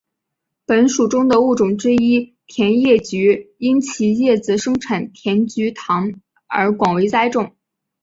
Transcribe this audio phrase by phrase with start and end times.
[0.65, 7.55] 本属中的物种之一甜叶菊因其叶子生产甜菊糖而广为栽种。